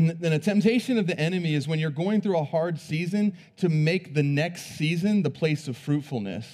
[0.00, 3.36] And then a temptation of the enemy is when you're going through a hard season
[3.58, 6.46] to make the next season the place of fruitfulness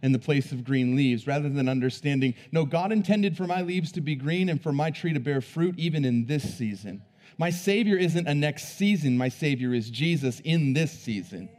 [0.00, 3.92] and the place of green leaves rather than understanding, no, God intended for my leaves
[3.92, 7.02] to be green and for my tree to bear fruit even in this season.
[7.36, 11.50] My Savior isn't a next season, my Savior is Jesus in this season.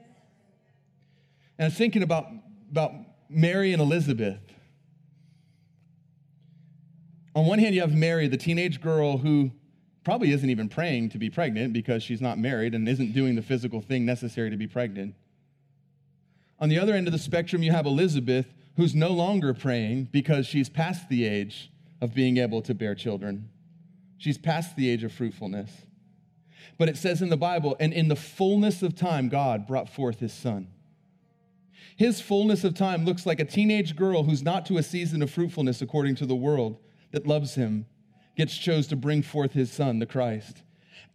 [1.60, 2.26] And I was thinking about,
[2.72, 2.92] about
[3.30, 4.40] Mary and Elizabeth.
[7.36, 9.52] On one hand, you have Mary, the teenage girl who
[10.06, 13.42] probably isn't even praying to be pregnant because she's not married and isn't doing the
[13.42, 15.16] physical thing necessary to be pregnant.
[16.60, 18.46] On the other end of the spectrum, you have Elizabeth,
[18.78, 23.50] who's no longer praying because she's past the age of being able to bear children.
[24.18, 25.72] She's past the age of fruitfulness.
[26.78, 30.20] But it says in the Bible, and in the fullness of time, God brought forth
[30.20, 30.68] his son.
[31.98, 35.32] His fullness of time looks like a teenage girl who's not to a season of
[35.32, 36.78] fruitfulness according to the world
[37.12, 37.86] that loves him
[38.36, 40.62] gets chose to bring forth his son, the Christ.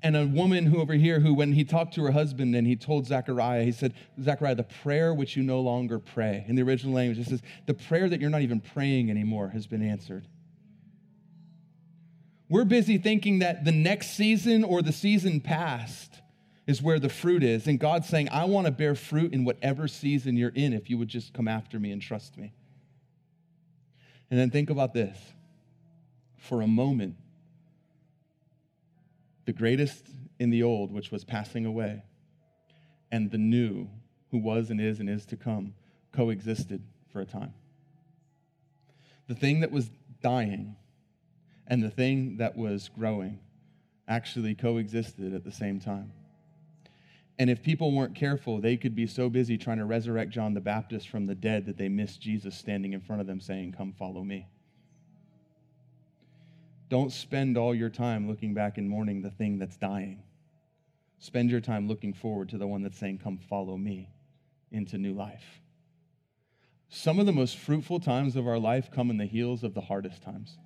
[0.02, 2.74] And a woman who over here, who when he talked to her husband and he
[2.74, 3.92] told Zechariah, he said,
[4.22, 6.44] Zechariah, the prayer which you no longer pray.
[6.48, 9.66] In the original language, it says, the prayer that you're not even praying anymore has
[9.66, 10.26] been answered.
[12.48, 16.20] We're busy thinking that the next season or the season past
[16.66, 17.66] is where the fruit is.
[17.66, 20.96] And God's saying, I want to bear fruit in whatever season you're in if you
[20.98, 22.52] would just come after me and trust me.
[24.30, 25.18] And then think about this
[26.40, 27.16] for a moment
[29.44, 30.06] the greatest
[30.38, 32.02] in the old, which was passing away,
[33.10, 33.88] and the new,
[34.30, 35.74] who was and is and is to come,
[36.12, 36.82] coexisted
[37.12, 37.52] for a time.
[39.28, 39.90] The thing that was
[40.22, 40.76] dying
[41.66, 43.38] and the thing that was growing
[44.08, 46.12] actually coexisted at the same time.
[47.38, 50.60] And if people weren't careful, they could be so busy trying to resurrect John the
[50.60, 53.92] Baptist from the dead that they missed Jesus standing in front of them saying, Come
[53.92, 54.46] follow me.
[56.90, 60.24] Don't spend all your time looking back and mourning the thing that's dying.
[61.20, 64.10] Spend your time looking forward to the one that's saying, Come follow me
[64.72, 65.60] into new life.
[66.88, 69.80] Some of the most fruitful times of our life come in the heels of the
[69.80, 70.58] hardest times.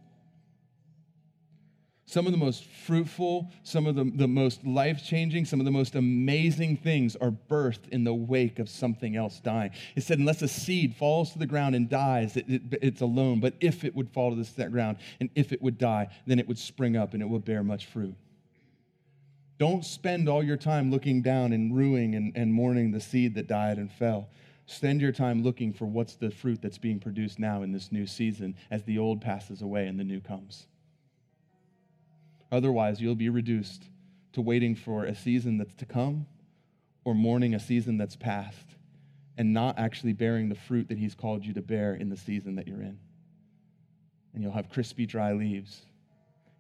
[2.07, 5.73] Some of the most fruitful, some of the, the most life changing, some of the
[5.73, 9.71] most amazing things are birthed in the wake of something else dying.
[9.97, 13.41] It said, unless a seed falls to the ground and dies, it, it, it's alone.
[13.41, 16.47] But if it would fall to the ground and if it would die, then it
[16.47, 18.15] would spring up and it would bear much fruit.
[19.57, 23.47] Don't spend all your time looking down and ruing and, and mourning the seed that
[23.47, 24.29] died and fell.
[24.67, 28.07] Spend your time looking for what's the fruit that's being produced now in this new
[28.07, 30.67] season as the old passes away and the new comes.
[32.53, 33.85] Otherwise, you'll be reduced
[34.33, 36.27] to waiting for a season that's to come
[37.05, 38.67] or mourning a season that's past
[39.37, 42.57] and not actually bearing the fruit that He's called you to bear in the season
[42.57, 42.99] that you're in.
[44.33, 45.83] And you'll have crispy, dry leaves.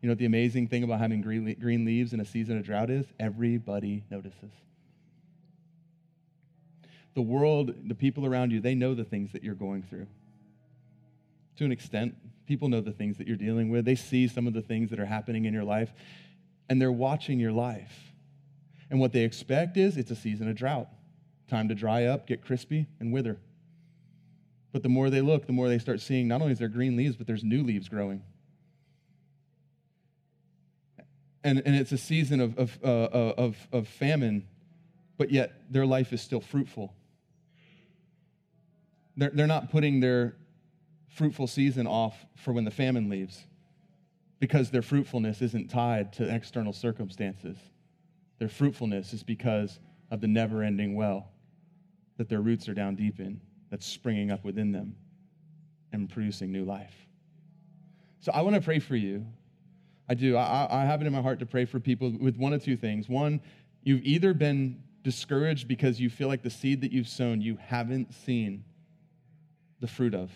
[0.00, 2.90] You know what the amazing thing about having green leaves in a season of drought
[2.90, 3.06] is?
[3.18, 4.52] Everybody notices.
[7.14, 10.06] The world, the people around you, they know the things that you're going through
[11.56, 12.16] to an extent.
[12.46, 13.84] People know the things that you're dealing with.
[13.84, 15.92] They see some of the things that are happening in your life,
[16.68, 18.12] and they're watching your life.
[18.90, 20.88] And what they expect is it's a season of drought.
[21.48, 23.38] Time to dry up, get crispy, and wither.
[24.72, 26.96] But the more they look, the more they start seeing not only is there green
[26.96, 28.22] leaves, but there's new leaves growing.
[31.42, 34.46] And, and it's a season of, of, uh, uh of, of famine,
[35.16, 36.92] but yet their life is still fruitful.
[39.16, 40.34] They're, they're not putting their,
[41.08, 43.44] fruitful season off for when the famine leaves
[44.40, 47.56] because their fruitfulness isn't tied to external circumstances.
[48.38, 49.78] Their fruitfulness is because
[50.10, 51.30] of the never ending well
[52.18, 53.40] that their roots are down deep in,
[53.70, 54.96] that's springing up within them
[55.92, 56.94] and producing new life.
[58.20, 59.26] So I want to pray for you.
[60.08, 60.36] I do.
[60.36, 62.76] I, I have it in my heart to pray for people with one of two
[62.76, 63.08] things.
[63.08, 63.40] One,
[63.82, 68.12] you've either been discouraged because you feel like the seed that you've sown you haven't
[68.12, 68.64] seen
[69.80, 70.30] the fruit of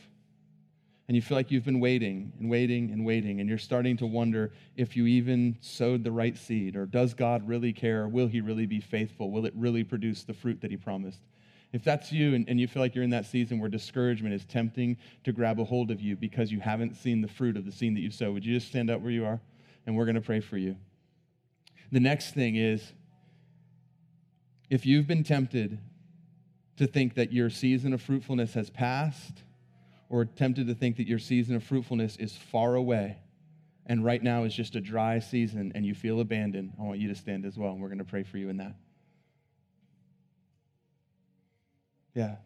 [1.09, 4.07] and you feel like you've been waiting and waiting and waiting, and you're starting to
[4.07, 8.07] wonder if you even sowed the right seed, or does God really care?
[8.07, 9.31] Will He really be faithful?
[9.31, 11.21] Will it really produce the fruit that He promised?
[11.73, 14.45] If that's you and, and you feel like you're in that season where discouragement is
[14.45, 17.73] tempting to grab a hold of you because you haven't seen the fruit of the
[17.73, 19.41] seed that you sow, would you just stand up where you are?
[19.87, 20.77] And we're going to pray for you.
[21.91, 22.93] The next thing is
[24.69, 25.79] if you've been tempted
[26.77, 29.43] to think that your season of fruitfulness has passed
[30.09, 33.19] or tempted to think that your season of fruitfulness is far away
[33.89, 37.09] and right now is just a dry season and you feel abandoned, I want you
[37.09, 38.75] to stand as well, and we're going to pray for you in that.
[42.15, 42.37] Yeah.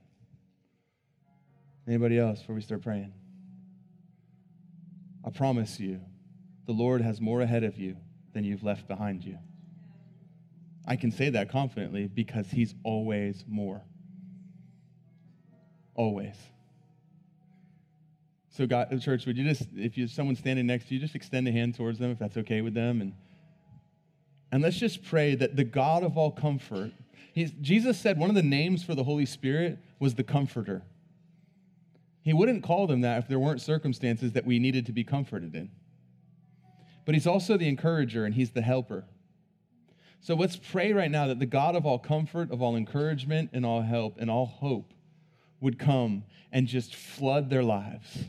[1.86, 3.12] Anybody else before we start praying?
[5.24, 6.00] I promise you,
[6.66, 7.96] the Lord has more ahead of you
[8.32, 9.38] than you've left behind you.
[10.86, 13.82] I can say that confidently because He's always more.
[15.94, 16.36] Always.
[18.52, 21.14] So, God, uh, church, would you just, if you someone's standing next to you, just
[21.14, 23.14] extend a hand towards them if that's okay with them, and
[24.52, 26.92] and let's just pray that the God of all comfort.
[27.62, 30.82] Jesus said one of the names for the Holy Spirit was the Comforter.
[32.20, 35.54] He wouldn't call them that if there weren't circumstances that we needed to be comforted
[35.54, 35.70] in.
[37.06, 39.06] But He's also the encourager and He's the helper.
[40.20, 43.64] So let's pray right now that the God of all comfort, of all encouragement, and
[43.64, 44.92] all help, and all hope
[45.60, 48.26] would come and just flood their lives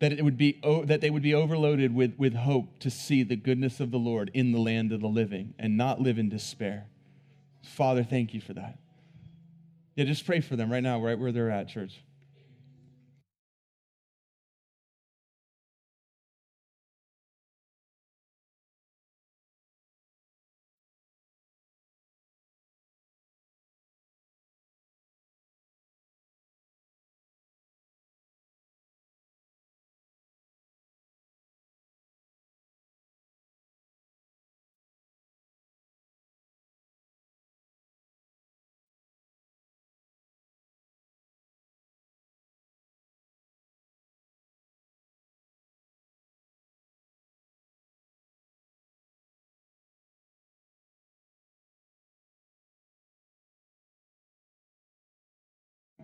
[0.00, 3.36] that it would be that they would be overloaded with, with hope to see the
[3.36, 6.86] goodness of the Lord in the land of the living and not live in despair.
[7.62, 8.78] Father, thank you for that.
[9.96, 12.00] Yeah, just pray for them right now, right where they're at, church.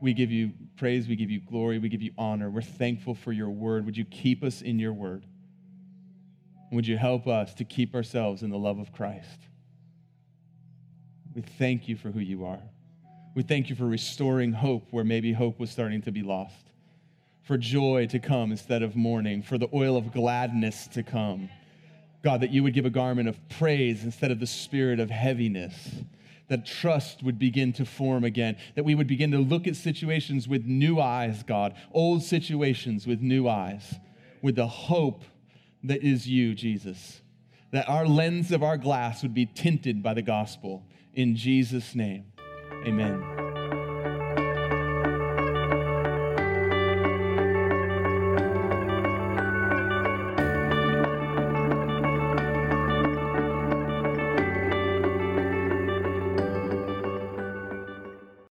[0.04, 2.50] We give you praise, we give you glory, we give you honor.
[2.50, 3.86] We're thankful for your word.
[3.86, 5.24] Would you keep us in your word?
[6.70, 9.40] Would you help us to keep ourselves in the love of Christ?
[11.34, 12.60] We thank you for who you are.
[13.34, 16.70] We thank you for restoring hope where maybe hope was starting to be lost,
[17.40, 21.48] for joy to come instead of mourning, for the oil of gladness to come.
[22.22, 25.72] God, that you would give a garment of praise instead of the spirit of heaviness
[26.48, 30.46] that trust would begin to form again, that we would begin to look at situations
[30.46, 33.94] with new eyes, God, old situations with new eyes,
[34.42, 35.24] with the hope
[35.82, 37.22] that is you, Jesus.
[37.72, 40.84] That our lens of our glass would be tinted by the gospel.
[41.14, 42.26] In Jesus' name,
[42.86, 43.43] amen.